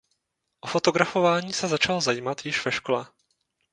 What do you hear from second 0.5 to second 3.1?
O fotografování se začal zajímat již ve škole.